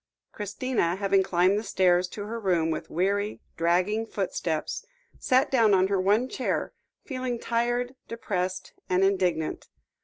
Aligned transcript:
Christina, 0.31 0.95
having 0.95 1.21
climbed 1.21 1.59
the 1.59 1.63
stairs 1.63 2.07
to 2.07 2.23
her 2.25 2.39
room 2.39 2.71
with 2.71 2.89
weary, 2.89 3.39
dragging 3.55 4.07
footsteps, 4.07 4.83
sat 5.19 5.51
down 5.51 5.75
on 5.75 5.89
her 5.89 6.01
one 6.01 6.27
chair, 6.27 6.73
feeling 7.05 7.37
tired, 7.37 7.93
depressed, 8.07 8.73
and 8.89 9.03
indignant. 9.03 9.67